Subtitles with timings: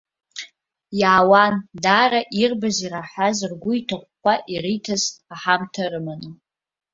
[0.99, 6.29] Иаауан дара ирбаз-ираҳаз ргәы иҭахәхәа, ириҭаз аҳамҭа рыманы.